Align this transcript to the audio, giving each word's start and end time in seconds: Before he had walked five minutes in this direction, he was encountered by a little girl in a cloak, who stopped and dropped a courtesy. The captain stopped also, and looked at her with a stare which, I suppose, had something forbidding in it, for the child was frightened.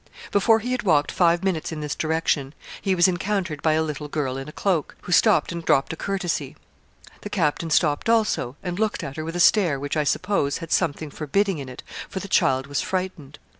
Before 0.31 0.57
he 0.61 0.71
had 0.71 0.81
walked 0.81 1.11
five 1.11 1.43
minutes 1.43 1.71
in 1.71 1.81
this 1.81 1.93
direction, 1.93 2.55
he 2.81 2.95
was 2.95 3.07
encountered 3.07 3.61
by 3.61 3.73
a 3.73 3.83
little 3.83 4.07
girl 4.07 4.35
in 4.35 4.47
a 4.47 4.51
cloak, 4.51 4.95
who 5.01 5.11
stopped 5.11 5.51
and 5.51 5.63
dropped 5.63 5.93
a 5.93 5.95
courtesy. 5.95 6.55
The 7.21 7.29
captain 7.29 7.69
stopped 7.69 8.09
also, 8.09 8.55
and 8.63 8.79
looked 8.79 9.03
at 9.03 9.15
her 9.17 9.23
with 9.23 9.35
a 9.35 9.39
stare 9.39 9.79
which, 9.79 9.95
I 9.95 10.03
suppose, 10.05 10.57
had 10.57 10.71
something 10.71 11.11
forbidding 11.11 11.59
in 11.59 11.69
it, 11.69 11.83
for 12.09 12.19
the 12.19 12.27
child 12.27 12.65
was 12.65 12.81
frightened. 12.81 13.37